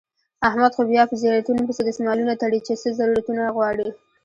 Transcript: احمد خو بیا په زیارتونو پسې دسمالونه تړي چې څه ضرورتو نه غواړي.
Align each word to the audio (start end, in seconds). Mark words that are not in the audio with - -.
احمد 0.47 0.71
خو 0.75 0.81
بیا 0.91 1.03
په 1.07 1.15
زیارتونو 1.21 1.61
پسې 1.67 1.81
دسمالونه 1.87 2.33
تړي 2.41 2.59
چې 2.67 2.73
څه 2.81 2.89
ضرورتو 2.99 3.31
نه 3.39 3.45
غواړي. 3.55 3.87